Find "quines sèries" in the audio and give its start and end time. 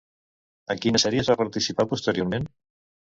0.85-1.29